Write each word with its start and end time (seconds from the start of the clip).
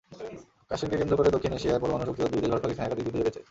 কাশ্মীরকে 0.69 0.99
কেন্দ্র 0.99 1.17
করে 1.19 1.33
দক্ষিণ 1.35 1.51
এশিয়ার 1.57 1.81
পরমাণু 1.81 2.03
শক্তিধর 2.07 2.31
দুই 2.33 2.41
দেশ 2.43 2.49
ভারত-পাকিস্তান 2.51 2.85
একাধিক 2.87 3.05
যুদ্ধে 3.05 3.17
জড়িয়েছে। 3.19 3.41